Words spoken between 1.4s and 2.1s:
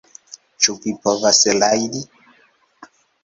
rajdi?